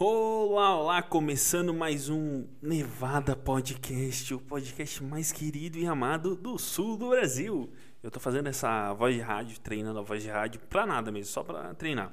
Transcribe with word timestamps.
Olá, 0.00 0.76
olá, 0.76 1.02
começando 1.02 1.74
mais 1.74 2.08
um 2.08 2.46
Nevada 2.62 3.34
Podcast, 3.34 4.32
o 4.32 4.38
podcast 4.38 5.02
mais 5.02 5.32
querido 5.32 5.76
e 5.76 5.88
amado 5.88 6.36
do 6.36 6.56
sul 6.56 6.96
do 6.96 7.08
Brasil. 7.08 7.68
Eu 8.00 8.08
tô 8.08 8.20
fazendo 8.20 8.48
essa 8.48 8.94
voz 8.94 9.16
de 9.16 9.20
rádio, 9.20 9.58
treinando 9.58 9.98
a 9.98 10.02
voz 10.02 10.22
de 10.22 10.28
rádio 10.28 10.60
pra 10.70 10.86
nada 10.86 11.10
mesmo, 11.10 11.32
só 11.32 11.42
pra 11.42 11.74
treinar. 11.74 12.12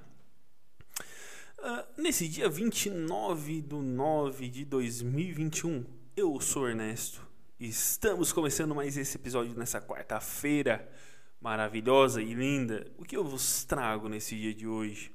Uh, 1.60 2.02
nesse 2.02 2.28
dia 2.28 2.50
29 2.50 3.62
de 3.62 3.76
9 3.76 4.50
de 4.50 4.66
2021, 4.66 5.86
eu 6.18 6.42
sou 6.42 6.68
Ernesto. 6.68 7.22
Estamos 7.60 8.34
começando 8.34 8.74
mais 8.74 8.98
esse 8.98 9.16
episódio 9.16 9.56
nessa 9.56 9.80
quarta-feira 9.80 10.92
maravilhosa 11.40 12.20
e 12.20 12.34
linda. 12.34 12.92
O 12.98 13.04
que 13.04 13.16
eu 13.16 13.24
vos 13.24 13.64
trago 13.64 14.10
nesse 14.10 14.36
dia 14.36 14.56
de 14.56 14.66
hoje? 14.66 15.15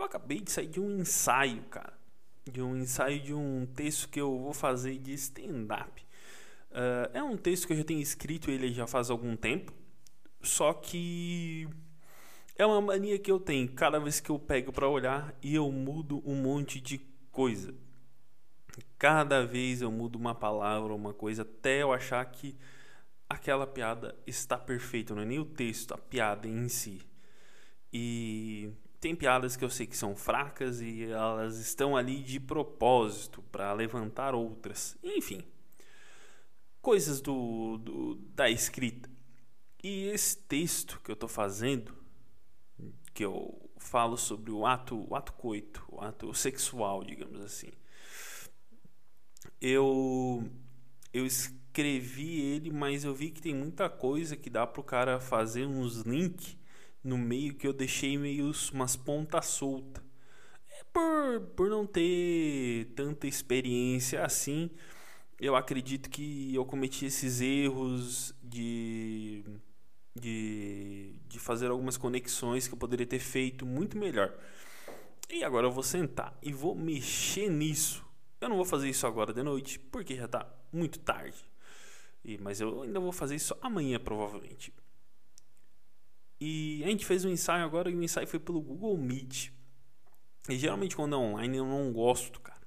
Eu 0.00 0.06
acabei 0.06 0.40
de 0.40 0.50
sair 0.50 0.66
de 0.66 0.80
um 0.80 1.00
ensaio, 1.00 1.62
cara. 1.64 1.92
De 2.50 2.62
um 2.62 2.74
ensaio 2.74 3.20
de 3.20 3.34
um 3.34 3.66
texto 3.66 4.08
que 4.08 4.18
eu 4.18 4.38
vou 4.38 4.54
fazer 4.54 4.96
de 4.96 5.12
stand-up. 5.12 6.02
Uh, 6.70 7.10
é 7.12 7.22
um 7.22 7.36
texto 7.36 7.66
que 7.66 7.74
eu 7.74 7.76
já 7.76 7.84
tenho 7.84 8.00
escrito 8.00 8.50
ele 8.50 8.72
já 8.72 8.86
faz 8.86 9.10
algum 9.10 9.36
tempo. 9.36 9.74
Só 10.40 10.72
que 10.72 11.68
é 12.56 12.64
uma 12.64 12.80
mania 12.80 13.18
que 13.18 13.30
eu 13.30 13.38
tenho. 13.38 13.70
Cada 13.72 14.00
vez 14.00 14.20
que 14.20 14.30
eu 14.30 14.38
pego 14.38 14.72
para 14.72 14.88
olhar 14.88 15.34
e 15.42 15.54
eu 15.54 15.70
mudo 15.70 16.22
um 16.24 16.34
monte 16.34 16.80
de 16.80 16.96
coisa. 17.30 17.74
Cada 18.98 19.44
vez 19.44 19.82
eu 19.82 19.92
mudo 19.92 20.16
uma 20.16 20.34
palavra, 20.34 20.94
uma 20.94 21.12
coisa, 21.12 21.42
até 21.42 21.82
eu 21.82 21.92
achar 21.92 22.24
que 22.24 22.56
aquela 23.28 23.66
piada 23.66 24.16
está 24.26 24.56
perfeita. 24.56 25.14
Não 25.14 25.20
é 25.20 25.26
nem 25.26 25.38
o 25.38 25.44
texto, 25.44 25.92
a 25.92 25.98
piada 25.98 26.48
em 26.48 26.70
si. 26.70 27.02
E 27.92 28.72
tem 29.00 29.16
piadas 29.16 29.56
que 29.56 29.64
eu 29.64 29.70
sei 29.70 29.86
que 29.86 29.96
são 29.96 30.14
fracas 30.14 30.82
e 30.82 31.04
elas 31.04 31.58
estão 31.58 31.96
ali 31.96 32.22
de 32.22 32.38
propósito 32.38 33.42
para 33.50 33.72
levantar 33.72 34.34
outras. 34.34 34.96
Enfim, 35.02 35.42
coisas 36.82 37.20
do, 37.20 37.78
do, 37.78 38.14
da 38.34 38.50
escrita. 38.50 39.08
E 39.82 40.04
esse 40.08 40.36
texto 40.36 41.00
que 41.02 41.10
eu 41.10 41.14
estou 41.14 41.28
fazendo, 41.28 41.94
que 43.14 43.24
eu 43.24 43.70
falo 43.78 44.18
sobre 44.18 44.50
o 44.50 44.66
ato, 44.66 45.06
o 45.08 45.16
ato 45.16 45.32
coito, 45.32 45.82
o 45.88 46.02
ato 46.02 46.34
sexual, 46.34 47.02
digamos 47.02 47.40
assim. 47.40 47.70
Eu 49.58 50.46
eu 51.12 51.24
escrevi 51.24 52.40
ele, 52.40 52.70
mas 52.70 53.04
eu 53.04 53.14
vi 53.14 53.30
que 53.30 53.40
tem 53.40 53.54
muita 53.54 53.88
coisa 53.88 54.36
que 54.36 54.50
dá 54.50 54.66
para 54.66 54.80
o 54.80 54.84
cara 54.84 55.18
fazer 55.18 55.66
uns 55.66 56.02
links 56.02 56.59
no 57.02 57.18
meio 57.18 57.54
que 57.54 57.66
eu 57.66 57.72
deixei 57.72 58.18
meio 58.18 58.52
umas 58.72 58.96
pontas 58.96 59.46
soltas. 59.46 60.02
É 60.78 60.84
por, 60.92 61.40
por 61.56 61.68
não 61.68 61.86
ter 61.86 62.92
tanta 62.94 63.26
experiência 63.26 64.24
assim, 64.24 64.70
eu 65.38 65.56
acredito 65.56 66.10
que 66.10 66.54
eu 66.54 66.64
cometi 66.64 67.06
esses 67.06 67.40
erros 67.40 68.34
de, 68.42 69.42
de, 70.14 71.14
de 71.28 71.38
fazer 71.38 71.70
algumas 71.70 71.96
conexões 71.96 72.68
que 72.68 72.74
eu 72.74 72.78
poderia 72.78 73.06
ter 73.06 73.18
feito 73.18 73.64
muito 73.64 73.96
melhor. 73.96 74.32
E 75.30 75.44
agora 75.44 75.66
eu 75.66 75.70
vou 75.70 75.82
sentar 75.82 76.36
e 76.42 76.52
vou 76.52 76.74
mexer 76.74 77.48
nisso. 77.48 78.04
Eu 78.40 78.48
não 78.48 78.56
vou 78.56 78.64
fazer 78.64 78.88
isso 78.88 79.06
agora 79.06 79.32
de 79.32 79.42
noite, 79.42 79.78
porque 79.78 80.16
já 80.16 80.24
está 80.26 80.46
muito 80.72 80.98
tarde. 80.98 81.38
E, 82.24 82.36
mas 82.38 82.60
eu 82.60 82.82
ainda 82.82 83.00
vou 83.00 83.12
fazer 83.12 83.36
isso 83.36 83.56
amanhã, 83.62 83.98
provavelmente. 83.98 84.72
E 86.40 86.82
a 86.84 86.88
gente 86.88 87.04
fez 87.04 87.24
um 87.24 87.28
ensaio 87.28 87.64
agora 87.64 87.90
e 87.90 87.94
o 87.94 88.02
ensaio 88.02 88.26
foi 88.26 88.38
pelo 88.38 88.60
Google 88.60 88.96
Meet. 88.96 89.50
E 90.48 90.56
geralmente 90.56 90.96
quando 90.96 91.14
é 91.14 91.18
online 91.18 91.58
eu 91.58 91.66
não 91.66 91.92
gosto, 91.92 92.40
cara. 92.40 92.60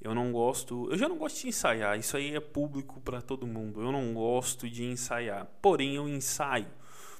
Eu 0.00 0.14
não 0.14 0.32
gosto. 0.32 0.90
Eu 0.90 0.96
já 0.96 1.08
não 1.08 1.18
gosto 1.18 1.40
de 1.40 1.48
ensaiar. 1.48 1.98
Isso 1.98 2.16
aí 2.16 2.34
é 2.34 2.40
público 2.40 3.00
para 3.00 3.20
todo 3.20 3.46
mundo. 3.46 3.80
Eu 3.82 3.92
não 3.92 4.14
gosto 4.14 4.68
de 4.68 4.84
ensaiar. 4.84 5.46
Porém, 5.60 5.94
eu 5.94 6.08
ensaio. 6.08 6.70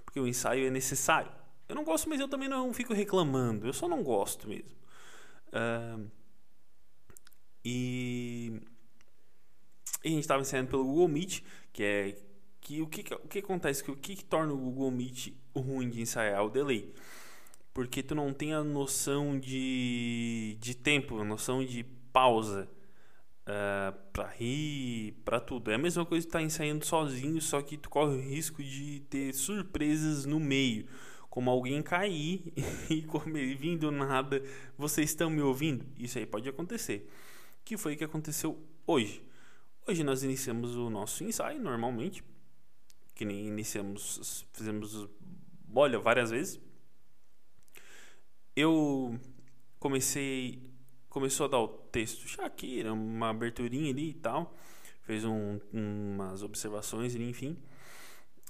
Porque 0.04 0.19
o 0.19 0.26
ensaio 0.26 0.66
é 0.66 0.70
necessário. 0.70 1.31
Eu 1.69 1.76
não 1.76 1.84
gosto, 1.84 2.08
mas 2.08 2.19
eu 2.19 2.28
também 2.28 2.48
não 2.48 2.72
fico 2.72 2.94
reclamando. 2.94 3.66
Eu 3.66 3.72
só 3.72 3.87
não 3.87 4.02
gosto 4.02 4.48
mesmo. 4.48 4.70
Uh, 5.48 6.10
e, 7.64 8.60
e 10.02 10.08
a 10.08 10.10
gente 10.10 10.20
estava 10.20 10.41
ensaiando 10.41 10.70
pelo 10.70 10.84
Google 10.84 11.08
Meet, 11.08 11.42
que 11.72 11.82
é 11.82 12.16
que 12.60 12.82
o 12.82 12.87
que, 12.87 13.15
o 13.15 13.28
que 13.28 13.38
acontece 13.38 13.82
que 13.82 13.91
o 13.91 13.97
que, 13.97 14.16
que 14.16 14.25
torna 14.25 14.53
o 14.53 14.56
Google 14.56 14.91
Meet 14.91 15.34
ruim 15.54 15.88
de 15.88 16.00
ensaiar 16.00 16.38
é 16.38 16.41
o 16.41 16.48
delay. 16.48 16.93
Porque 17.72 18.03
tu 18.03 18.15
não 18.15 18.32
tem 18.32 18.53
a 18.53 18.65
noção 18.65 19.38
de, 19.38 20.56
de 20.60 20.75
tempo, 20.75 21.20
a 21.20 21.25
noção 21.25 21.65
de 21.65 21.84
pausa 22.12 22.69
uh, 23.47 23.97
para 24.12 24.28
rir, 24.28 25.12
para 25.25 25.41
tudo. 25.41 25.70
É 25.70 25.75
a 25.75 25.78
mesma 25.78 26.04
coisa 26.04 26.26
que 26.26 26.32
tá 26.32 26.43
ensaiando 26.43 26.84
sozinho, 26.84 27.41
só 27.41 27.62
que 27.62 27.76
tu 27.76 27.88
corre 27.88 28.16
o 28.16 28.20
risco 28.20 28.62
de 28.62 29.00
ter 29.09 29.32
surpresas 29.34 30.26
no 30.26 30.41
meio, 30.41 30.87
como 31.28 31.50
alguém 31.50 31.82
cair 31.82 32.53
e 32.91 33.03
comer, 33.03 33.54
vindo 33.56 33.91
nada. 33.91 34.43
Vocês 34.76 35.10
estão 35.10 35.31
me 35.31 35.41
ouvindo? 35.41 35.87
Isso 35.99 36.19
aí 36.19 36.26
pode 36.26 36.49
acontecer. 36.49 37.09
Que 37.65 37.76
foi 37.76 37.94
o 37.94 37.97
que 37.97 38.04
aconteceu 38.04 38.59
hoje. 38.87 39.22
Hoje 39.87 40.04
nós 40.04 40.22
iniciamos 40.22 40.76
o 40.76 40.91
nosso 40.91 41.25
ensaio 41.25 41.60
normalmente, 41.60 42.22
que 43.20 43.25
nem 43.26 43.48
iniciamos, 43.48 44.47
fizemos 44.50 45.06
olha 45.75 45.98
várias 45.98 46.31
vezes. 46.31 46.58
Eu 48.56 49.20
comecei, 49.78 50.72
começou 51.06 51.44
a 51.44 51.48
dar 51.50 51.58
o 51.58 51.69
texto 51.69 52.26
Shakira, 52.26 52.94
uma 52.94 53.28
aberturinha 53.28 53.91
ali 53.91 54.08
e 54.08 54.14
tal, 54.14 54.56
fez 55.03 55.22
um, 55.26 55.60
umas 55.70 56.42
observações 56.42 57.14
ali, 57.14 57.28
enfim, 57.28 57.58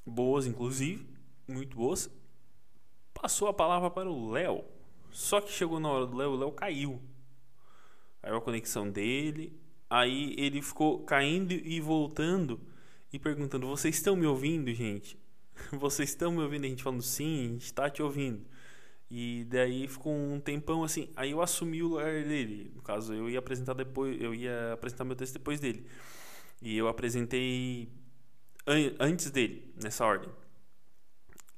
boas 0.07 0.47
inclusive, 0.47 1.05
muito 1.49 1.77
boas. 1.77 2.09
Passou 3.13 3.49
a 3.49 3.53
palavra 3.53 3.91
para 3.91 4.09
o 4.09 4.31
Léo, 4.31 4.65
só 5.11 5.41
que 5.41 5.51
chegou 5.51 5.81
na 5.81 5.91
hora 5.91 6.07
do 6.07 6.17
Léo, 6.17 6.31
o 6.31 6.37
Léo 6.37 6.53
caiu. 6.53 7.03
Aí 8.23 8.33
a 8.33 8.41
conexão 8.41 8.89
dele, 8.89 9.61
aí 9.91 10.33
ele 10.39 10.63
ficou 10.63 11.03
caindo 11.03 11.51
e 11.51 11.81
voltando 11.81 12.70
e 13.13 13.19
perguntando: 13.19 13.67
Vocês 13.67 13.97
estão 13.97 14.17
me 14.17 14.27
ouvindo, 14.27 14.73
gente? 14.73 15.19
Vocês 15.73 16.11
estão 16.11 16.33
me 16.33 16.43
ouvindo? 16.43 16.65
A 16.65 16.69
gente 16.69 16.83
falando: 16.83 17.03
Sim, 17.03 17.39
a 17.39 17.49
gente 17.53 17.65
está 17.65 17.91
te 17.91 18.03
ouvindo. 18.03 18.45
E 19.11 19.45
daí 19.51 19.89
ficou 19.89 20.15
um 20.15 20.39
tempão 20.39 20.85
assim. 20.85 21.11
Aí 21.17 21.33
eu 21.33 21.43
assumi 21.43 21.83
o 21.83 21.89
lugar 21.89 22.23
dele. 22.25 22.71
No 22.77 22.83
caso, 22.83 23.13
eu 23.13 23.29
ia 23.29 23.41
apresentar 23.41 23.75
depois, 23.75 24.21
eu 24.21 24.33
ia 24.33 24.73
apresentar 24.73 25.05
meu 25.05 25.17
texto 25.17 25.33
depois 25.33 25.59
dele. 25.59 25.85
E 26.63 26.77
eu 26.77 26.87
apresentei 26.87 27.89
an 28.67 28.93
antes 29.01 29.31
dele, 29.31 29.75
nessa 29.83 30.05
ordem. 30.05 30.31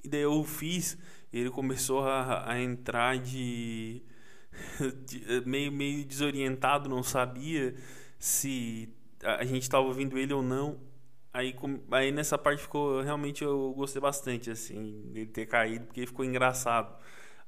E 0.03 0.09
daí 0.09 0.23
eu 0.23 0.43
fiz, 0.45 0.97
ele 1.33 1.51
começou 1.51 2.01
a, 2.05 2.51
a 2.51 2.61
entrar 2.61 3.19
de, 3.19 4.03
de, 5.05 5.43
meio 5.47 5.71
meio 5.71 6.05
desorientado, 6.05 6.89
não 6.89 7.03
sabia 7.03 7.75
se 8.19 8.89
a 9.23 9.45
gente 9.45 9.63
estava 9.63 9.87
ouvindo 9.87 10.17
ele 10.17 10.33
ou 10.33 10.43
não. 10.43 10.81
Aí, 11.33 11.55
aí 11.91 12.13
nessa 12.13 12.37
parte 12.37 12.63
ficou. 12.63 13.01
Realmente 13.01 13.43
eu 13.43 13.73
gostei 13.75 14.01
bastante, 14.01 14.51
assim, 14.51 15.03
dele 15.13 15.27
ter 15.31 15.47
caído, 15.47 15.87
porque 15.87 16.07
ficou 16.07 16.25
engraçado. 16.25 16.95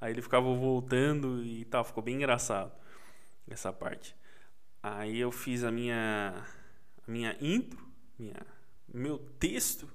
Aí 0.01 0.13
ele 0.13 0.23
ficava 0.23 0.47
voltando 0.55 1.45
e 1.45 1.65
tal, 1.67 1.85
ficou 1.85 2.03
bem 2.03 2.17
engraçado 2.17 2.73
essa 3.49 3.73
parte. 3.73 4.17
Aí 4.83 5.19
eu 5.19 5.31
fiz 5.31 5.65
a 5.65 5.71
minha 5.71 6.45
a 7.07 7.11
minha 7.11 7.37
intro, 7.41 7.79
minha, 8.19 8.47
meu 8.93 9.19
texto 9.39 9.89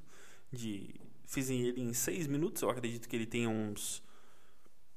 de 0.52 0.96
fiz 1.26 1.50
ele 1.50 1.82
em 1.82 1.94
6 1.94 2.28
minutos, 2.28 2.62
eu 2.62 2.70
acredito 2.70 3.08
que 3.08 3.16
ele 3.16 3.26
tenha 3.26 3.50
uns 3.50 4.04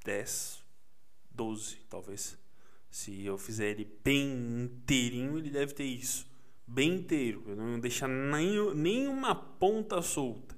10, 0.03 0.63
12, 1.31 1.77
talvez. 1.89 2.37
Se 2.89 3.25
eu 3.25 3.37
fizer 3.37 3.69
ele 3.71 3.85
bem 4.03 4.63
inteirinho, 4.63 5.37
ele 5.37 5.49
deve 5.49 5.73
ter 5.73 5.83
isso 5.83 6.27
bem 6.73 6.95
inteiro, 6.95 7.43
eu 7.45 7.55
não 7.55 7.79
deixar 7.79 8.07
nem, 8.07 8.73
nenhuma 8.73 9.35
ponta 9.35 10.01
solta. 10.01 10.57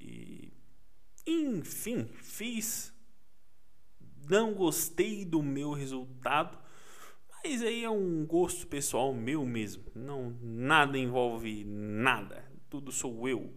E 0.00 0.52
enfim, 1.26 2.08
fiz. 2.14 2.94
Não 4.28 4.54
gostei 4.54 5.24
do 5.24 5.42
meu 5.42 5.72
resultado, 5.72 6.56
mas 7.28 7.60
aí 7.62 7.82
é 7.82 7.90
um 7.90 8.24
gosto 8.24 8.68
pessoal 8.68 9.12
meu 9.12 9.44
mesmo. 9.44 9.84
Não, 9.96 10.30
nada 10.40 10.96
envolve 10.96 11.64
nada. 11.64 12.48
Tudo 12.68 12.92
sou 12.92 13.28
eu. 13.28 13.52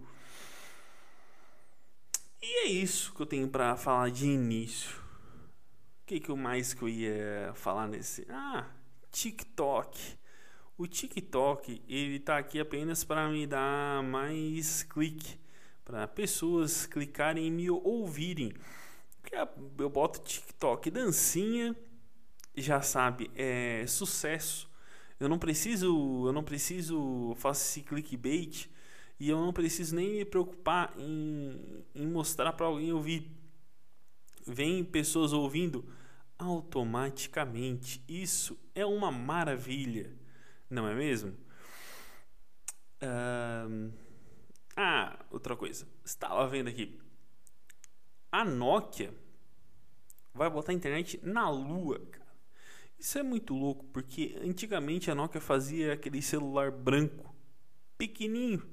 E 2.41 2.65
é 2.65 2.65
isso 2.65 3.13
que 3.13 3.21
eu 3.21 3.27
tenho 3.27 3.47
para 3.47 3.77
falar 3.77 4.09
de 4.09 4.25
início. 4.25 4.99
O 6.01 6.05
que, 6.07 6.19
que 6.19 6.29
eu 6.29 6.35
mais 6.35 6.73
que 6.73 6.81
eu 6.81 6.89
ia 6.89 7.51
falar 7.53 7.87
nesse? 7.87 8.25
Ah, 8.29 8.67
TikTok 9.11 10.17
o 10.77 10.87
TikTok 10.87 11.81
ele 11.87 12.15
está 12.15 12.37
aqui 12.37 12.59
apenas 12.59 13.03
para 13.03 13.29
me 13.29 13.45
dar 13.45 14.03
mais 14.03 14.83
clique, 14.83 15.39
para 15.85 16.07
pessoas 16.07 16.85
clicarem 16.85 17.47
e 17.47 17.51
me 17.51 17.69
ouvirem. 17.69 18.53
Eu 19.77 19.89
boto 19.89 20.19
TikTok 20.19 20.89
dancinha 20.91 21.75
já 22.55 22.81
sabe, 22.81 23.31
é 23.35 23.85
sucesso. 23.87 24.69
Eu 25.19 25.27
não 25.29 25.39
preciso, 25.39 26.27
eu 26.27 26.33
não 26.33 26.43
preciso 26.43 27.33
faço 27.37 27.63
esse 27.63 27.81
clickbait 27.81 28.69
e 29.19 29.29
eu 29.29 29.39
não 29.39 29.53
preciso 29.53 29.95
nem 29.95 30.17
me 30.17 30.25
preocupar 30.25 30.93
em, 30.97 31.83
em 31.95 32.05
mostrar 32.05 32.53
para 32.53 32.65
alguém 32.65 32.91
ouvir. 32.91 33.31
Vem 34.45 34.83
pessoas 34.83 35.31
ouvindo 35.33 35.85
automaticamente. 36.37 38.03
Isso 38.07 38.59
é 38.75 38.85
uma 38.85 39.11
maravilha, 39.11 40.11
não 40.73 40.87
é 40.87 40.95
mesmo? 40.95 41.35
ah, 44.75 45.25
outra 45.29 45.55
coisa. 45.55 45.87
Estava 46.03 46.47
vendo 46.47 46.69
aqui. 46.69 46.99
A 48.31 48.43
Nokia 48.43 49.13
vai 50.33 50.49
botar 50.49 50.71
a 50.71 50.75
internet 50.75 51.19
na 51.21 51.49
lua. 51.49 52.01
Isso 52.97 53.19
é 53.19 53.23
muito 53.23 53.53
louco, 53.53 53.85
porque 53.87 54.39
antigamente 54.41 55.11
a 55.11 55.15
Nokia 55.15 55.41
fazia 55.41 55.93
aquele 55.93 56.21
celular 56.21 56.71
branco, 56.71 57.35
pequenininho, 57.97 58.65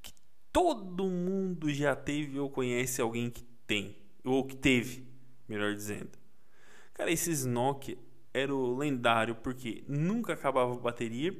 que 0.00 0.12
todo 0.52 1.04
mundo 1.10 1.72
já 1.72 1.96
teve 1.96 2.38
ou 2.38 2.48
conhece 2.48 3.02
alguém 3.02 3.28
que 3.28 3.42
tem, 3.66 3.96
ou 4.24 4.46
que 4.46 4.56
teve, 4.56 5.06
melhor 5.48 5.74
dizendo. 5.74 6.16
Cara, 6.94 7.10
esses 7.10 7.44
Nokia 7.44 7.98
era 8.34 8.52
o 8.52 8.76
lendário 8.76 9.36
porque 9.36 9.84
nunca 9.86 10.32
acabava 10.32 10.72
a 10.72 10.76
bateria 10.76 11.34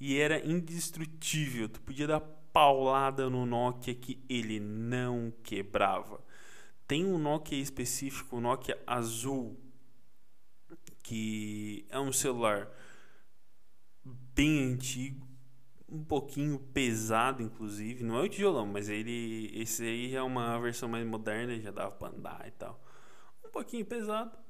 e 0.00 0.18
era 0.18 0.44
indestrutível. 0.44 1.68
Tu 1.68 1.80
podia 1.82 2.06
dar 2.06 2.20
paulada 2.20 3.28
no 3.28 3.44
Nokia 3.44 3.94
que 3.94 4.24
ele 4.26 4.58
não 4.58 5.30
quebrava. 5.42 6.24
Tem 6.88 7.04
um 7.04 7.18
Nokia 7.18 7.60
específico, 7.60 8.36
o 8.36 8.40
Nokia 8.40 8.82
azul, 8.86 9.60
que 11.02 11.86
é 11.90 11.98
um 11.98 12.12
celular 12.12 12.70
bem 14.04 14.72
antigo, 14.72 15.26
um 15.88 16.02
pouquinho 16.02 16.58
pesado, 16.58 17.42
inclusive. 17.42 18.02
Não 18.02 18.16
é 18.16 18.22
o 18.22 18.28
tijolão, 18.28 18.66
mas 18.66 18.88
ele, 18.88 19.50
esse 19.54 19.82
aí 19.84 20.14
é 20.14 20.22
uma 20.22 20.58
versão 20.58 20.88
mais 20.88 21.06
moderna, 21.06 21.60
já 21.60 21.70
dava 21.70 21.90
para 21.92 22.08
andar 22.08 22.48
e 22.48 22.52
tal. 22.52 22.82
Um 23.44 23.50
pouquinho 23.50 23.84
pesado 23.84 24.45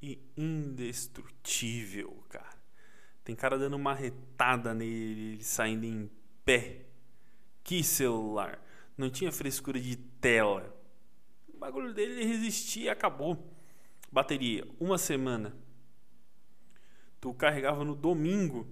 e 0.00 0.20
indestrutível, 0.36 2.24
cara. 2.28 2.58
Tem 3.24 3.34
cara 3.34 3.58
dando 3.58 3.76
uma 3.76 3.94
retada 3.94 4.72
nele, 4.72 5.42
saindo 5.42 5.84
em 5.84 6.10
pé. 6.44 6.86
Que 7.62 7.82
celular! 7.84 8.64
Não 8.96 9.10
tinha 9.10 9.30
frescura 9.30 9.80
de 9.80 9.96
tela 9.96 10.78
o 11.58 11.60
bagulho 11.60 11.92
dele 11.92 12.24
resistia 12.24 12.84
e 12.84 12.88
acabou. 12.88 13.52
Bateria, 14.12 14.64
uma 14.78 14.96
semana. 14.96 15.56
Tu 17.20 17.34
carregava 17.34 17.84
no 17.84 17.96
domingo. 17.96 18.64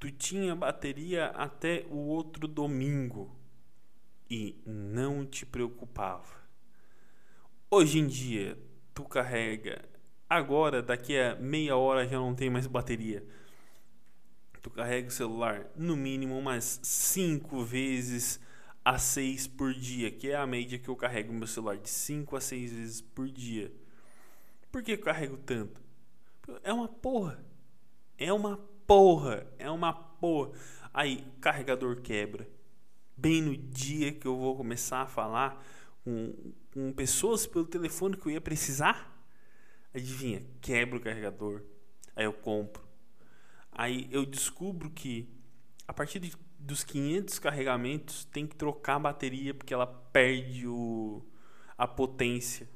Tu 0.00 0.10
tinha 0.10 0.56
bateria 0.56 1.26
até 1.26 1.86
o 1.88 1.98
outro 1.98 2.48
domingo. 2.48 3.38
E 4.28 4.60
não 4.66 5.24
te 5.24 5.46
preocupava. 5.46 6.36
Hoje 7.70 8.00
em 8.00 8.08
dia, 8.08 8.58
tu 8.98 9.04
carrega. 9.04 9.88
Agora, 10.28 10.82
daqui 10.82 11.16
a 11.16 11.36
meia 11.36 11.76
hora 11.76 12.04
já 12.04 12.16
não 12.16 12.34
tem 12.34 12.50
mais 12.50 12.66
bateria. 12.66 13.24
Tu 14.60 14.68
carrega 14.70 15.06
o 15.06 15.12
celular 15.12 15.70
no 15.76 15.96
mínimo 15.96 16.36
umas 16.36 16.80
cinco 16.82 17.62
vezes 17.62 18.40
a 18.84 18.98
6 18.98 19.46
por 19.46 19.72
dia, 19.72 20.10
que 20.10 20.30
é 20.30 20.34
a 20.34 20.44
média 20.48 20.80
que 20.80 20.88
eu 20.88 20.96
carrego 20.96 21.32
meu 21.32 21.46
celular, 21.46 21.76
de 21.76 21.88
5 21.88 22.34
a 22.34 22.40
6 22.40 22.72
vezes 22.72 23.00
por 23.00 23.28
dia. 23.28 23.72
Por 24.72 24.82
que 24.82 24.92
eu 24.92 24.98
carrego 24.98 25.36
tanto? 25.36 25.80
É 26.64 26.72
uma 26.72 26.88
porra. 26.88 27.40
É 28.18 28.32
uma 28.32 28.56
porra. 28.84 29.46
É 29.60 29.70
uma 29.70 29.92
porra. 29.92 30.50
Aí, 30.92 31.24
carregador 31.40 32.00
quebra. 32.00 32.48
Bem 33.16 33.42
no 33.42 33.56
dia 33.56 34.10
que 34.10 34.26
eu 34.26 34.36
vou 34.36 34.56
começar 34.56 35.02
a 35.02 35.06
falar 35.06 35.64
com, 36.04 36.52
com 36.72 36.92
pessoas 36.92 37.46
pelo 37.46 37.64
telefone 37.64 38.16
que 38.16 38.26
eu 38.26 38.32
ia 38.32 38.40
precisar. 38.40 39.14
Adivinha? 39.94 40.44
Quebra 40.60 40.98
o 40.98 41.00
carregador. 41.00 41.62
Aí 42.14 42.24
eu 42.24 42.32
compro. 42.32 42.82
Aí 43.72 44.08
eu 44.10 44.26
descubro 44.26 44.90
que 44.90 45.28
a 45.86 45.92
partir 45.92 46.18
de 46.18 46.32
dos 46.58 46.82
500 46.82 47.38
carregamentos 47.38 48.24
tem 48.26 48.46
que 48.46 48.56
trocar 48.56 48.96
a 48.96 48.98
bateria 48.98 49.54
porque 49.54 49.72
ela 49.72 49.86
perde 49.86 50.66
o, 50.66 51.22
a 51.76 51.86
potência. 51.86 52.68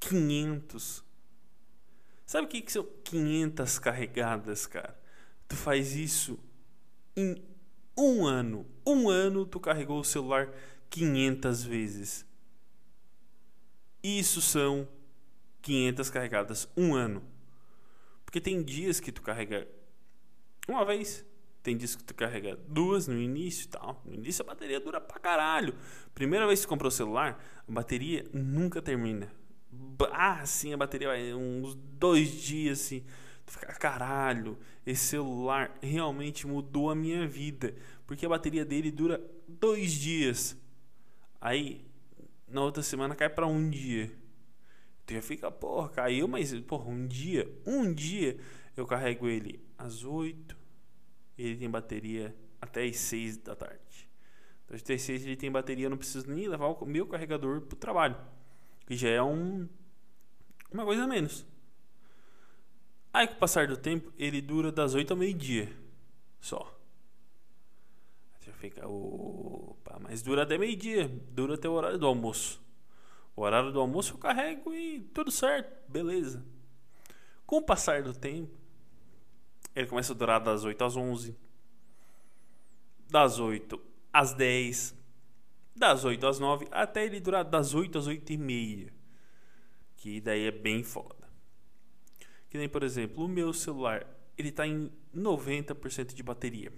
500. 0.00 1.04
Sabe 2.24 2.46
o 2.46 2.48
que, 2.48 2.62
que 2.62 2.72
são 2.72 2.86
500 3.04 3.78
carregadas, 3.78 4.66
cara? 4.66 4.98
Tu 5.48 5.56
faz 5.56 5.94
isso 5.94 6.38
em 7.16 7.42
um 7.96 8.24
ano. 8.24 8.66
Um 8.86 9.08
ano 9.08 9.44
tu 9.44 9.60
carregou 9.60 10.00
o 10.00 10.04
celular 10.04 10.48
500 10.88 11.64
vezes. 11.64 12.26
Isso 14.02 14.40
são 14.40 14.88
500 15.62 16.10
carregadas. 16.10 16.68
Um 16.76 16.94
ano. 16.94 17.22
Porque 18.24 18.40
tem 18.40 18.62
dias 18.62 18.98
que 18.98 19.12
tu 19.12 19.22
carrega 19.22 19.68
uma 20.68 20.84
vez, 20.84 21.24
tem 21.62 21.76
dias 21.76 21.96
que 21.96 22.04
tu 22.04 22.14
carrega 22.14 22.56
duas 22.68 23.08
no 23.08 23.20
início 23.20 23.64
e 23.64 23.68
tal. 23.68 24.00
No 24.04 24.14
início 24.14 24.42
a 24.42 24.46
bateria 24.46 24.80
dura 24.80 25.00
pra 25.00 25.18
caralho. 25.18 25.74
Primeira 26.14 26.46
vez 26.46 26.60
que 26.60 26.66
tu 26.66 26.68
comprou 26.68 26.88
o 26.88 26.92
celular, 26.92 27.42
a 27.68 27.72
bateria 27.72 28.24
nunca 28.32 28.80
termina. 28.80 29.32
Ah, 30.12 30.44
sim, 30.46 30.72
a 30.72 30.76
bateria 30.76 31.08
vai 31.08 31.34
uns 31.34 31.74
dois 31.74 32.30
dias 32.30 32.80
assim. 32.80 33.04
Tu 33.44 33.52
fica, 33.52 33.66
caralho, 33.74 34.58
esse 34.86 35.04
celular 35.04 35.76
realmente 35.82 36.46
mudou 36.46 36.90
a 36.90 36.94
minha 36.94 37.26
vida. 37.26 37.74
Porque 38.06 38.26
a 38.26 38.28
bateria 38.28 38.64
dele 38.64 38.90
dura 38.90 39.20
dois 39.48 39.92
dias. 39.92 40.56
Aí, 41.40 41.84
na 42.52 42.62
outra 42.62 42.82
semana 42.82 43.14
cai 43.14 43.28
para 43.28 43.46
um 43.46 43.68
dia. 43.68 44.10
Tu 45.06 45.14
já 45.14 45.22
fica, 45.22 45.50
porra, 45.50 45.88
caiu, 45.88 46.28
mas, 46.28 46.58
porra, 46.60 46.88
um 46.88 47.06
dia, 47.06 47.50
um 47.66 47.92
dia 47.92 48.38
eu 48.76 48.86
carrego 48.86 49.26
ele 49.26 49.60
às 49.76 50.04
oito 50.04 50.62
ele 51.38 51.56
tem 51.56 51.70
bateria 51.70 52.34
até 52.60 52.84
as 52.84 52.96
6 52.96 53.38
da 53.38 53.56
tarde. 53.56 54.08
Então, 54.64 54.76
as 54.76 55.02
6 55.02 55.26
ele 55.26 55.36
tem 55.36 55.50
bateria, 55.50 55.86
eu 55.86 55.90
não 55.90 55.96
preciso 55.96 56.30
nem 56.30 56.48
levar 56.48 56.68
o 56.68 56.86
meu 56.86 57.06
carregador 57.06 57.62
para 57.62 57.74
o 57.74 57.78
trabalho, 57.78 58.16
que 58.86 58.96
já 58.96 59.08
é 59.08 59.22
um, 59.22 59.68
uma 60.70 60.84
coisa 60.84 61.04
a 61.04 61.06
menos. 61.06 61.44
Aí, 63.12 63.26
com 63.26 63.34
o 63.34 63.38
passar 63.38 63.66
do 63.66 63.76
tempo, 63.76 64.12
ele 64.16 64.40
dura 64.40 64.72
das 64.72 64.94
8 64.94 65.10
ao 65.10 65.16
meio-dia 65.16 65.70
só. 66.40 66.78
Fica, 68.62 68.86
opa, 68.86 69.98
mas 69.98 70.22
dura 70.22 70.44
até 70.44 70.56
meio-dia, 70.56 71.08
dura 71.32 71.54
até 71.54 71.68
o 71.68 71.72
horário 71.72 71.98
do 71.98 72.06
almoço. 72.06 72.62
O 73.34 73.42
horário 73.42 73.72
do 73.72 73.80
almoço 73.80 74.14
eu 74.14 74.18
carrego 74.18 74.72
e 74.72 75.00
tudo 75.12 75.32
certo, 75.32 75.90
beleza. 75.90 76.46
Com 77.44 77.56
o 77.56 77.62
passar 77.62 78.04
do 78.04 78.14
tempo, 78.14 78.56
ele 79.74 79.88
começa 79.88 80.12
a 80.12 80.16
durar 80.16 80.40
das 80.40 80.62
8 80.62 80.84
às 80.84 80.96
11, 80.96 81.36
das 83.10 83.40
8 83.40 83.80
às 84.12 84.32
10, 84.32 84.94
das 85.74 86.04
8 86.04 86.24
às 86.24 86.38
9, 86.38 86.68
até 86.70 87.04
ele 87.04 87.18
durar 87.18 87.44
das 87.44 87.74
8 87.74 87.98
às 87.98 88.06
8 88.06 88.32
e 88.32 88.36
meia. 88.36 88.94
Que 89.96 90.20
daí 90.20 90.46
é 90.46 90.52
bem 90.52 90.84
foda. 90.84 91.28
Que 92.48 92.58
nem, 92.58 92.68
por 92.68 92.84
exemplo, 92.84 93.24
o 93.24 93.28
meu 93.28 93.52
celular, 93.52 94.06
ele 94.38 94.50
está 94.50 94.64
em 94.64 94.88
90% 95.12 96.14
de 96.14 96.22
bateria. 96.22 96.72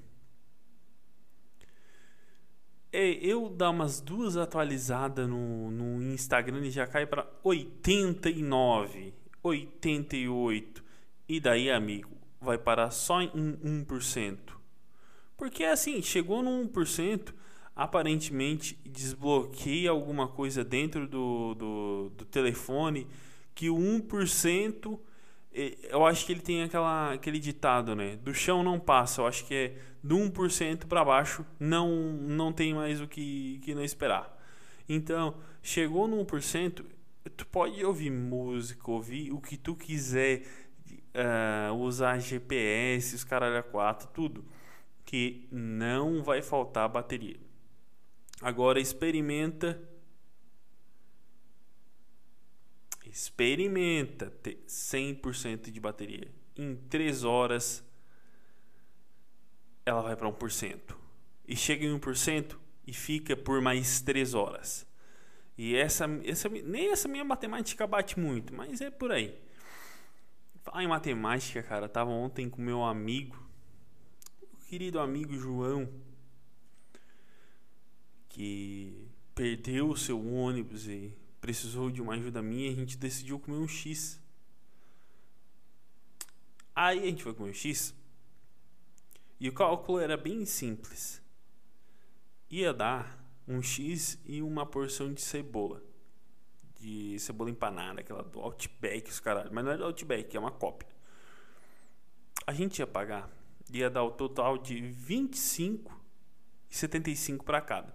É, 2.96 3.18
eu 3.20 3.48
dar 3.48 3.70
umas 3.70 4.00
duas 4.00 4.36
atualizadas 4.36 5.28
no, 5.28 5.68
no 5.68 6.00
Instagram 6.00 6.64
e 6.64 6.70
já 6.70 6.86
cai 6.86 7.04
para 7.04 7.26
89, 7.42 9.12
88. 9.42 10.84
E 11.28 11.40
daí, 11.40 11.72
amigo, 11.72 12.16
vai 12.40 12.56
parar 12.56 12.92
só 12.92 13.20
em 13.20 13.28
1%. 13.28 14.38
Porque 15.36 15.64
assim, 15.64 16.00
chegou 16.02 16.40
no 16.40 16.68
1%, 16.68 17.34
aparentemente 17.74 18.78
desbloqueia 18.86 19.90
alguma 19.90 20.28
coisa 20.28 20.62
dentro 20.62 21.08
do, 21.08 21.54
do, 21.56 22.12
do 22.16 22.24
telefone 22.24 23.08
que 23.56 23.68
o 23.70 23.76
1% 23.76 25.00
eu 25.90 26.06
acho 26.06 26.26
que 26.26 26.32
ele 26.32 26.40
tem 26.40 26.62
aquela, 26.62 27.12
aquele 27.12 27.40
ditado, 27.40 27.96
né? 27.96 28.16
Do 28.16 28.32
chão 28.32 28.62
não 28.62 28.78
passa. 28.78 29.20
Eu 29.20 29.26
acho 29.26 29.44
que 29.46 29.54
é 29.54 29.76
do 30.04 30.18
1% 30.18 30.84
para 30.84 31.02
baixo 31.02 31.46
não, 31.58 31.90
não 32.12 32.52
tem 32.52 32.74
mais 32.74 33.00
o 33.00 33.08
que, 33.08 33.58
que 33.62 33.74
não 33.74 33.82
esperar. 33.82 34.38
Então, 34.86 35.34
chegou 35.62 36.06
no 36.06 36.22
1%, 36.26 36.84
tu 37.34 37.46
pode 37.46 37.82
ouvir 37.82 38.10
música, 38.10 38.90
ouvir 38.90 39.32
o 39.32 39.40
que 39.40 39.56
tu 39.56 39.74
quiser 39.74 40.42
uh, 41.14 41.72
usar 41.72 42.18
GPS, 42.18 43.14
os 43.14 43.24
caralho 43.24 43.56
a 43.56 43.62
4, 43.62 44.08
tudo, 44.08 44.44
que 45.06 45.48
não 45.50 46.22
vai 46.22 46.42
faltar 46.42 46.86
bateria. 46.86 47.40
Agora 48.42 48.78
experimenta 48.78 49.80
experimenta 53.06 54.28
ter 54.42 54.56
100% 54.66 55.70
de 55.70 55.80
bateria. 55.80 56.28
Em 56.56 56.74
3 56.74 57.24
horas 57.24 57.82
ela 59.84 60.02
vai 60.02 60.16
para 60.16 60.28
1%. 60.28 60.96
E 61.46 61.56
chega 61.56 61.84
em 61.84 61.98
1% 61.98 62.56
e 62.86 62.92
fica 62.92 63.36
por 63.36 63.60
mais 63.60 64.00
3 64.00 64.34
horas. 64.34 64.86
E 65.56 65.76
essa, 65.76 66.06
essa 66.24 66.48
nem 66.48 66.90
essa 66.90 67.06
minha 67.06 67.24
matemática 67.24 67.86
bate 67.86 68.18
muito, 68.18 68.52
mas 68.52 68.80
é 68.80 68.90
por 68.90 69.12
aí. 69.12 69.38
Falar 70.62 70.82
em 70.82 70.88
matemática, 70.88 71.62
cara, 71.62 71.88
tava 71.88 72.10
ontem 72.10 72.48
com 72.48 72.60
meu 72.60 72.82
amigo, 72.82 73.36
o 74.52 74.56
querido 74.64 74.98
amigo 74.98 75.36
João, 75.36 75.88
que 78.28 79.06
perdeu 79.34 79.90
o 79.90 79.96
seu 79.96 80.26
ônibus 80.26 80.88
e 80.88 81.16
precisou 81.40 81.90
de 81.90 82.00
uma 82.00 82.14
ajuda 82.14 82.42
minha, 82.42 82.70
a 82.70 82.74
gente 82.74 82.96
decidiu 82.96 83.38
comer 83.38 83.58
um 83.58 83.68
X. 83.68 84.20
Aí 86.74 87.00
a 87.00 87.06
gente 87.06 87.22
foi 87.22 87.34
comer 87.34 87.50
um 87.50 87.54
X. 87.54 87.94
E 89.44 89.48
o 89.50 89.52
cálculo 89.52 89.98
era 89.98 90.16
bem 90.16 90.46
simples. 90.46 91.22
Ia 92.48 92.72
dar 92.72 93.22
um 93.46 93.60
X 93.60 94.18
e 94.24 94.40
uma 94.40 94.64
porção 94.64 95.12
de 95.12 95.20
cebola. 95.20 95.84
De 96.80 97.18
cebola 97.18 97.50
empanada, 97.50 98.00
aquela 98.00 98.22
do 98.22 98.40
Outback, 98.40 99.10
os 99.10 99.20
caralho. 99.20 99.50
Mas 99.52 99.62
não 99.62 99.72
é 99.72 99.76
do 99.76 99.84
Outback, 99.84 100.34
é 100.34 100.40
uma 100.40 100.50
cópia. 100.50 100.88
A 102.46 102.54
gente 102.54 102.78
ia 102.78 102.86
pagar, 102.86 103.30
ia 103.70 103.90
dar 103.90 104.02
o 104.04 104.12
total 104.12 104.56
de 104.56 104.80
25 104.80 105.92
e 106.70 106.74
75 106.74 107.44
para 107.44 107.60
cada. 107.60 107.94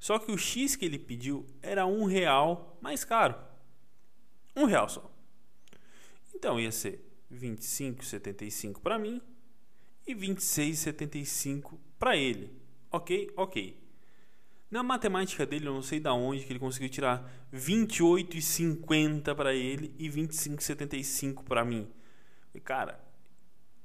Só 0.00 0.18
que 0.18 0.32
o 0.32 0.36
X 0.36 0.74
que 0.74 0.84
ele 0.84 0.98
pediu 0.98 1.46
era 1.62 1.86
um 1.86 2.04
real 2.04 2.76
mais 2.80 3.04
caro. 3.04 3.36
Um 4.56 4.64
real 4.64 4.88
só. 4.88 5.08
Então 6.34 6.58
ia 6.58 6.72
ser 6.72 7.08
25,75 7.32 8.80
para 8.80 8.98
mim 8.98 9.22
e 10.06 10.14
26,75 10.14 11.78
para 11.98 12.16
ele. 12.16 12.50
Ok? 12.90 13.32
Ok. 13.36 13.82
Na 14.70 14.82
matemática 14.82 15.46
dele, 15.46 15.68
eu 15.68 15.74
não 15.74 15.82
sei 15.82 16.00
da 16.00 16.12
onde 16.12 16.44
que 16.44 16.52
ele 16.52 16.58
conseguiu 16.58 16.88
tirar 16.88 17.30
28,50 17.52 19.34
para 19.34 19.54
ele 19.54 19.94
e 19.98 20.08
25,75 20.08 21.44
para 21.44 21.64
mim. 21.64 21.88
E 22.52 22.60
cara, 22.60 23.00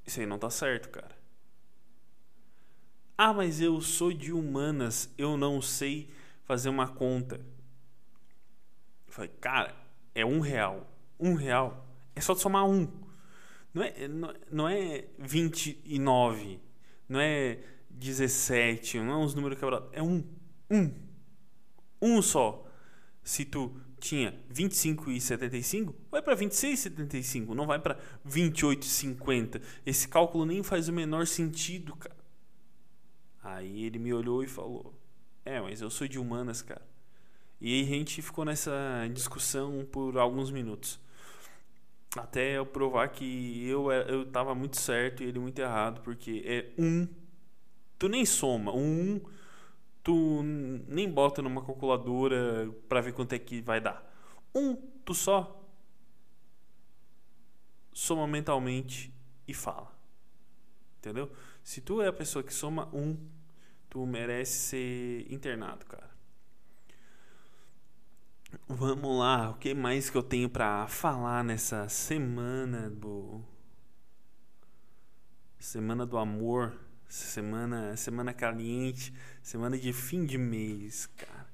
isso 0.06 0.20
aí 0.20 0.26
não 0.26 0.40
tá 0.40 0.50
certo, 0.50 0.90
cara. 0.90 1.16
Ah, 3.16 3.34
mas 3.34 3.62
eu 3.62 3.80
sou 3.82 4.14
de 4.14 4.32
humanas, 4.32 5.14
eu 5.18 5.38
não 5.38 5.62
sei 5.62 6.10
fazer 6.46 6.70
uma 6.70 6.88
conta. 6.88 7.36
Eu 9.06 9.14
falei, 9.14 9.30
cara, 9.42 9.76
é 10.16 10.26
um 10.26 10.40
real. 10.40 10.90
Um 11.20 11.36
real. 11.36 11.86
É 12.16 12.22
só 12.22 12.34
somar 12.34 12.66
um. 12.66 12.88
Não 13.74 13.84
é, 13.84 14.08
não, 14.52 14.68
é 14.68 15.06
29, 15.20 16.60
não 17.08 17.20
é 17.20 17.60
17, 17.90 19.00
não 19.00 19.14
é 19.14 19.18
uns 19.18 19.36
números 19.36 19.60
quebrados. 19.60 19.90
É 19.94 20.02
um. 20.02 20.24
Um. 20.70 20.92
Um 22.02 22.22
só. 22.22 22.66
Se 23.24 23.46
tu 23.46 23.76
tinha 24.00 24.34
25,75, 24.52 25.94
vai 26.10 26.22
para 26.22 26.36
26,75, 26.36 27.54
não 27.54 27.68
vai 27.68 27.78
para 27.78 28.00
28,50. 28.28 29.62
Esse 29.86 30.08
cálculo 30.08 30.46
nem 30.46 30.64
faz 30.64 30.88
o 30.88 30.94
menor 30.94 31.28
sentido, 31.28 31.96
cara. 31.96 32.18
Aí 33.44 33.84
ele 33.84 34.00
me 34.00 34.14
olhou 34.14 34.44
e 34.44 34.48
falou: 34.48 34.94
É, 35.46 35.62
mas 35.62 35.82
eu 35.82 35.90
sou 35.90 36.08
de 36.08 36.18
humanas, 36.18 36.62
cara. 36.62 36.88
E 37.62 37.74
aí 37.74 37.84
a 37.84 37.88
gente 37.88 38.22
ficou 38.22 38.46
nessa 38.46 38.72
discussão 39.14 39.86
por 39.92 40.18
alguns 40.18 40.50
minutos. 40.50 41.00
Até 42.16 42.58
eu 42.58 42.66
provar 42.66 43.08
que 43.10 43.68
eu, 43.68 43.92
eu 43.92 44.25
tava 44.25 44.56
muito 44.56 44.78
certo 44.78 45.22
e 45.22 45.28
ele 45.28 45.39
muito 45.39 45.60
errado, 45.60 46.01
porque 46.01 46.44
é 46.46 46.74
um. 46.82 47.08
Tu 48.00 48.10
nem 48.10 48.25
soma. 48.25 48.74
Um, 48.74 49.22
tu 50.04 50.42
nem 50.88 51.10
bota 51.10 51.42
numa 51.42 51.63
calculadora 51.63 52.72
para 52.88 53.01
ver 53.01 53.13
quanto 53.13 53.34
é 53.34 53.39
que 53.39 53.62
vai 53.62 53.80
dar. 53.80 54.04
Um, 54.56 54.75
tu 55.06 55.13
só 55.13 55.63
soma 57.94 58.25
mentalmente 58.25 59.13
e 59.48 59.54
fala. 59.54 59.94
Entendeu? 60.98 61.32
Se 61.63 61.82
tu 61.82 62.01
é 62.01 62.08
a 62.08 62.13
pessoa 62.13 62.44
que 62.44 62.54
soma 62.54 62.88
um, 62.94 63.18
tu 63.89 64.06
merece 64.06 64.58
ser 64.60 65.32
internado, 65.32 65.86
cara. 65.86 66.10
Vamos 68.68 69.20
lá, 69.20 69.51
o 69.51 69.56
que 69.56 69.75
mais 69.75 70.10
que 70.10 70.18
eu 70.18 70.24
tenho 70.24 70.50
para 70.50 70.88
falar 70.88 71.44
nessa 71.44 71.88
semana 71.88 72.89
do 72.89 73.44
semana 75.60 76.03
do 76.03 76.18
amor, 76.18 76.75
semana 77.08 77.96
semana 77.96 78.34
caliente, 78.34 79.13
semana 79.44 79.77
de 79.77 79.94
fim 79.94 80.25
de 80.25 80.39
mês, 80.39 81.06
cara. 81.06 81.48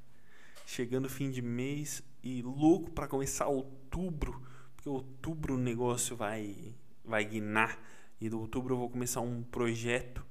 Chegando 0.66 1.10
fim 1.10 1.30
de 1.30 1.42
mês 1.42 2.02
e 2.24 2.42
louco 2.42 2.90
para 2.92 3.10
começar 3.10 3.48
outubro, 3.48 4.42
porque 4.74 4.88
outubro 4.88 5.56
o 5.56 5.58
negócio 5.58 6.16
vai 6.16 6.74
vai 7.04 7.26
guinar 7.26 7.78
e 8.22 8.30
do 8.30 8.40
outubro 8.40 8.74
eu 8.74 8.80
vou 8.80 8.90
começar 8.90 9.20
um 9.20 9.44
projeto 9.44 10.26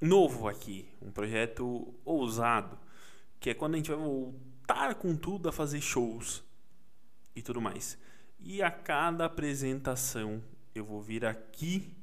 novo 0.00 0.46
aqui, 0.46 0.88
um 1.00 1.10
projeto 1.10 1.92
ousado, 2.04 2.78
que 3.40 3.50
é 3.50 3.54
quando 3.54 3.74
a 3.74 3.76
gente 3.78 3.90
vai 3.90 3.98
voltar 3.98 4.51
com 4.98 5.16
tudo 5.16 5.48
a 5.48 5.52
fazer 5.52 5.80
shows 5.80 6.42
e 7.34 7.42
tudo 7.42 7.60
mais. 7.60 7.98
E 8.40 8.62
a 8.62 8.70
cada 8.70 9.24
apresentação 9.24 10.42
eu 10.74 10.84
vou 10.84 11.00
vir 11.00 11.24
aqui 11.24 11.94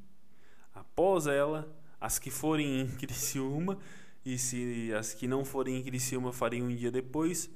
após 0.74 1.28
ela, 1.28 1.68
as 2.00 2.20
que 2.20 2.30
forem 2.30 2.82
em 2.82 2.88
Criciúma 2.96 3.78
e 4.25 4.38
se 4.38 4.94
as 4.94 5.13
que 5.13 5.28
não 5.28 5.44
forem 5.44 5.78
em 5.78 5.84
Criciúma 5.84 6.32
farei 6.32 6.62
um 6.62 6.74
dia 6.74 6.92
depois, 6.92 7.50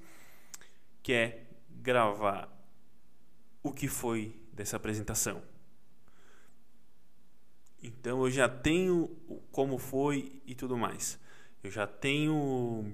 que 1.02 1.14
é 1.14 1.46
gravar 1.70 2.50
o 3.62 3.72
que 3.72 3.88
foi 3.88 4.40
dessa 4.54 4.78
apresentação 4.78 5.42
então 7.84 8.24
eu 8.24 8.32
já 8.32 8.48
tenho 8.48 9.10
como 9.52 9.78
foi 9.78 10.42
e 10.48 10.56
tudo 10.56 10.78
mais. 10.78 11.20
Eu 11.62 11.70
já 11.70 11.86
tenho 11.86 12.86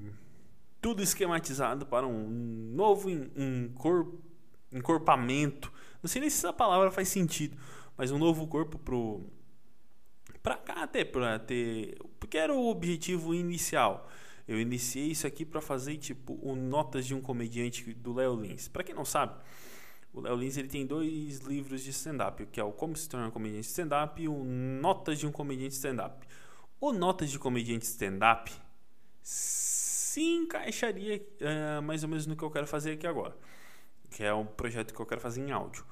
tudo 0.81 1.03
esquematizado 1.03 1.85
para 1.85 2.07
um 2.07 2.27
novo 2.73 3.09
encorpamento. 4.71 5.71
Não 6.01 6.07
sei 6.07 6.21
nem 6.21 6.29
se 6.29 6.37
essa 6.37 6.53
palavra 6.53 6.91
faz 6.91 7.09
sentido, 7.09 7.57
mas 7.97 8.11
um 8.11 8.17
novo 8.17 8.47
corpo 8.47 8.77
pro 8.77 9.23
para 10.41 10.55
cá 10.55 10.83
até 10.83 11.03
para 11.03 11.37
ter, 11.37 11.97
porque 12.19 12.37
era 12.37 12.53
o 12.53 12.69
objetivo 12.69 13.35
inicial. 13.35 14.09
Eu 14.47 14.59
iniciei 14.59 15.11
isso 15.11 15.27
aqui 15.27 15.45
para 15.45 15.61
fazer 15.61 15.97
tipo 15.97 16.39
o 16.41 16.55
notas 16.55 17.05
de 17.05 17.13
um 17.13 17.21
comediante 17.21 17.93
do 17.93 18.13
Léo 18.13 18.39
Lins. 18.39 18.67
Para 18.67 18.83
quem 18.83 18.95
não 18.95 19.05
sabe, 19.05 19.35
o 20.13 20.21
Léo 20.21 20.35
Lins 20.35 20.57
ele 20.57 20.69
tem 20.69 20.87
dois 20.87 21.39
livros 21.39 21.83
de 21.83 21.91
stand-up, 21.91 22.45
que 22.47 22.59
é 22.59 22.63
o 22.63 22.71
Como 22.71 22.95
se 22.95 23.07
tornar 23.07 23.27
um 23.27 23.31
comediante 23.31 23.67
stand-up 23.67 24.19
e 24.19 24.27
o 24.27 24.43
Notas 24.43 25.19
de 25.19 25.27
um 25.27 25.31
comediante 25.31 25.75
stand-up. 25.75 26.25
O 26.81 26.91
Notas 26.93 27.29
de 27.29 27.37
comediante 27.37 27.85
stand-up 27.85 28.51
se 30.09 30.21
encaixaria 30.21 31.17
uh, 31.17 31.81
mais 31.83 32.03
ou 32.03 32.09
menos 32.09 32.25
no 32.25 32.35
que 32.35 32.43
eu 32.43 32.49
quero 32.49 32.65
fazer 32.65 32.93
aqui 32.93 33.05
agora, 33.05 33.37
que 34.09 34.23
é 34.23 34.33
um 34.33 34.45
projeto 34.45 34.91
que 34.91 34.99
eu 34.99 35.05
quero 35.05 35.21
fazer 35.21 35.41
em 35.41 35.51
áudio. 35.51 35.85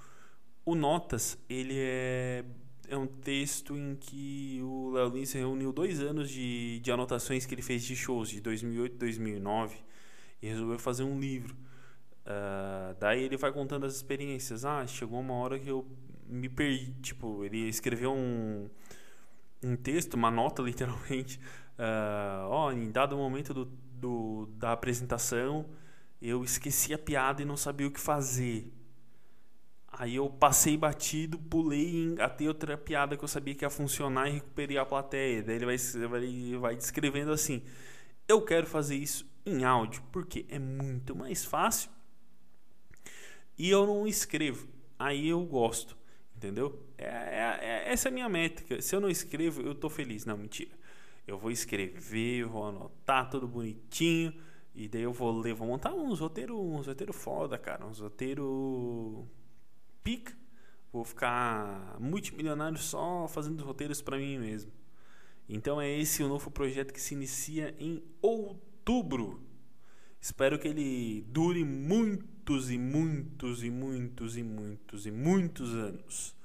O 0.66 0.74
Notas, 0.74 1.38
ele 1.48 1.76
é, 1.78 2.44
é 2.90 2.98
um 2.98 3.06
texto 3.06 3.78
em 3.78 3.96
que 3.96 4.60
o 4.64 4.90
Léo 4.90 5.10
Lins 5.10 5.34
reuniu 5.34 5.72
dois 5.72 6.02
anos 6.02 6.32
de, 6.32 6.80
de 6.80 6.92
anotações 6.92 7.46
que 7.46 7.54
ele 7.54 7.62
fez 7.62 7.84
de 7.84 7.96
shows 7.96 8.30
de 8.30 8.42
2008 8.42 8.96
e 8.96 8.98
2009 8.98 9.78
e 10.42 10.48
resolveu 10.48 10.80
fazer 10.80 11.04
um 11.04 11.20
livro. 11.20 11.56
Uh, 12.26 12.98
daí 13.00 13.24
ele 13.24 13.38
vai 13.38 13.52
contando 13.52 13.86
as 13.86 13.96
experiências. 13.96 14.66
Ah, 14.66 14.86
chegou 14.88 15.20
uma 15.20 15.36
hora 15.36 15.60
que 15.60 15.70
eu 15.70 15.88
me 16.26 16.50
perdi. 16.50 16.92
Tipo, 17.02 17.46
ele 17.46 17.70
escreveu 17.70 18.14
um, 18.14 18.68
um 19.64 19.76
texto, 19.76 20.16
uma 20.16 20.32
nota 20.32 20.62
literalmente. 20.64 21.40
Uh, 21.78 22.50
ó, 22.50 22.72
em 22.72 22.92
dado 22.92 23.16
momento 23.16 23.54
do, 23.54 23.72
do, 23.98 24.48
da 24.58 24.72
apresentação, 24.72 25.66
eu 26.22 26.44
esqueci 26.44 26.94
a 26.94 26.98
piada 26.98 27.42
e 27.42 27.46
não 27.46 27.58
sabia 27.58 27.88
o 27.88 27.92
que 27.92 28.00
fazer. 28.00 28.72
Aí 29.90 30.16
eu 30.16 30.30
passei 30.30 30.78
batido, 30.78 31.40
pulei 31.40 32.16
até 32.20 32.48
outra 32.48 32.78
piada 32.78 33.18
que 33.18 33.24
eu 33.24 33.28
sabia 33.28 33.56
que 33.56 33.66
ia 33.66 33.70
funcionar 33.70 34.28
e 34.30 34.34
recuperei 34.34 34.78
a 34.78 34.86
plateia. 34.86 35.42
Daí 35.42 35.56
ele 35.56 35.66
vai, 35.66 35.76
ele 36.22 36.58
vai 36.58 36.76
descrevendo 36.76 37.32
assim: 37.32 37.64
Eu 38.28 38.42
quero 38.42 38.68
fazer 38.68 38.96
isso 38.96 39.26
em 39.46 39.64
áudio, 39.64 40.04
porque 40.12 40.46
é 40.50 40.60
muito 40.60 41.16
mais 41.16 41.44
fácil 41.46 41.90
e 43.58 43.70
eu 43.70 43.86
não 43.86 44.08
escrevo. 44.08 44.68
Aí 45.00 45.30
eu 45.30 45.44
gosto, 45.46 45.98
entendeu? 46.36 46.84
É, 46.98 47.06
é, 47.06 47.60
é, 47.62 47.92
essa 47.92 48.08
é 48.08 48.12
a 48.12 48.14
minha 48.14 48.30
métrica. 48.30 48.82
Se 48.82 48.96
eu 48.96 49.02
não 49.02 49.10
escrevo, 49.10 49.62
eu 49.62 49.74
tô 49.74 49.90
feliz. 49.90 50.26
Não, 50.26 50.38
mentira. 50.38 50.72
Eu 51.28 51.38
vou 51.38 51.52
escrever, 51.52 52.46
vou 52.46 52.66
anotar 52.66 53.30
tudo 53.30 53.48
bonitinho 53.48 54.34
E 54.74 54.88
daí 54.88 55.02
eu 55.02 55.12
vou 55.12 55.38
ler, 55.38 55.54
vou 55.54 55.68
montar 55.68 55.94
uns 55.94 56.20
roteiros, 56.20 56.56
uns 56.58 56.88
roteiros 56.88 57.16
foda, 57.16 57.58
cara, 57.58 57.86
uns 57.86 58.00
roteiros 58.00 59.26
pica. 60.02 60.34
Vou 60.92 61.04
ficar 61.04 61.98
multimilionário 62.00 62.78
só 62.78 63.28
fazendo 63.28 63.64
roteiros 63.64 64.02
para 64.02 64.18
mim 64.18 64.40
mesmo. 64.40 64.72
Então 65.50 65.82
é 65.82 65.90
esse 65.90 66.24
o 66.24 66.30
novo 66.30 66.50
projeto 66.50 66.94
que 66.94 67.02
se 67.02 67.14
inicia 67.14 67.76
em 67.78 68.02
outubro. 68.22 69.42
Espero 70.20 70.58
que 70.58 70.68
ele 70.68 71.22
dure 71.28 71.64
muitos 71.64 72.72
e 72.72 72.78
muitos 72.78 73.64
e 73.64 73.70
muitos 73.70 74.38
e 74.38 74.44
muitos 74.44 75.06
e 75.06 75.12
muitos 75.12 75.74
anos. 75.74 76.36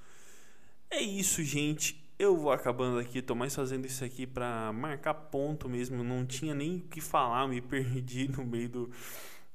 É 0.90 1.00
isso, 1.00 1.42
gente. 1.42 2.01
Eu 2.18 2.36
vou 2.36 2.52
acabando 2.52 2.98
aqui, 2.98 3.20
tô 3.20 3.34
mais 3.34 3.54
fazendo 3.54 3.86
isso 3.86 4.04
aqui 4.04 4.26
para 4.26 4.72
marcar 4.72 5.14
ponto 5.14 5.68
mesmo. 5.68 6.04
Não 6.04 6.24
tinha 6.24 6.54
nem 6.54 6.78
o 6.78 6.88
que 6.88 7.00
falar, 7.00 7.48
me 7.48 7.60
perdi 7.62 8.28
no 8.28 8.44
meio 8.44 8.68
do, 8.68 8.90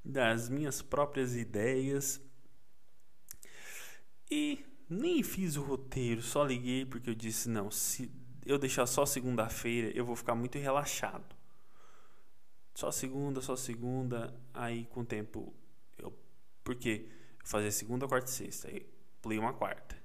das 0.04 0.50
minhas 0.50 0.82
próprias 0.82 1.36
ideias. 1.36 2.22
E 4.30 4.66
nem 4.90 5.24
fiz 5.24 5.56
o 5.56 5.64
roteiro, 5.64 6.22
só 6.22 6.44
liguei 6.44 6.86
porque 6.86 7.10
eu 7.10 7.16
disse: 7.16 7.50
não, 7.50 7.72
se 7.72 8.12
eu 8.46 8.58
deixar 8.58 8.86
só 8.86 9.06
segunda-feira, 9.06 9.92
eu 9.96 10.06
vou 10.06 10.16
ficar 10.16 10.36
muito 10.36 10.58
relaxado. 10.58 11.36
Só 12.74 12.92
segunda, 12.92 13.42
só 13.42 13.56
segunda, 13.56 14.34
aí 14.54 14.86
com 14.86 15.02
o 15.02 15.06
tempo 15.06 15.54
eu. 15.98 16.14
Porque 16.64 17.10
fazia 17.44 17.72
segunda, 17.72 18.08
quarta 18.08 18.30
e 18.30 18.34
sexta, 18.34 18.68
aí 18.68 18.86
pulei 19.22 19.40
uma 19.40 19.54
quarta. 19.54 19.97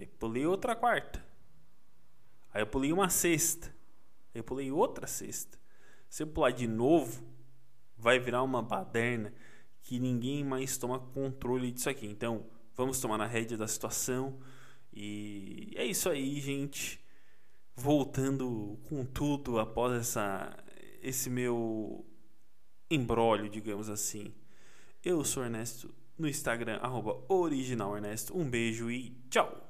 Aí 0.00 0.06
pulei 0.06 0.46
outra 0.46 0.74
quarta. 0.74 1.22
Aí 2.52 2.62
eu 2.62 2.66
pulei 2.66 2.90
uma 2.90 3.10
sexta. 3.10 3.68
Aí 4.34 4.40
eu 4.40 4.44
pulei 4.44 4.72
outra 4.72 5.06
sexta. 5.06 5.58
Se 6.08 6.22
eu 6.22 6.26
pular 6.26 6.50
de 6.50 6.66
novo, 6.66 7.22
vai 7.96 8.18
virar 8.18 8.42
uma 8.42 8.62
baderna 8.62 9.32
que 9.82 9.98
ninguém 9.98 10.42
mais 10.42 10.78
toma 10.78 10.98
controle 10.98 11.70
disso 11.70 11.90
aqui. 11.90 12.06
Então, 12.06 12.46
vamos 12.74 12.98
tomar 12.98 13.18
na 13.18 13.26
rédea 13.26 13.58
da 13.58 13.68
situação. 13.68 14.40
E 14.92 15.72
é 15.76 15.84
isso 15.84 16.08
aí, 16.08 16.40
gente. 16.40 17.04
Voltando 17.76 18.78
com 18.88 19.04
tudo 19.04 19.60
após 19.60 19.92
essa, 19.92 20.56
esse 21.02 21.28
meu 21.28 22.06
embrólio, 22.90 23.48
digamos 23.48 23.88
assim. 23.88 24.34
Eu 25.04 25.24
sou 25.24 25.44
Ernesto 25.44 25.94
no 26.18 26.28
Instagram, 26.28 26.78
arroba 26.82 27.22
original 27.28 27.96
Ernesto. 27.96 28.36
Um 28.36 28.48
beijo 28.48 28.90
e 28.90 29.10
tchau! 29.30 29.69